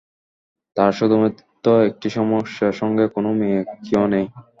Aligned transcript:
তার 0.77 0.91
শুধুমাত্র 0.93 1.45
একটি 1.89 2.07
সমস্যা 2.11 2.67
সঙ্গে 2.79 3.05
কোন 3.15 3.25
মেয়ে 3.39 3.59
কেউ 3.85 4.03
নেই। 4.13 4.25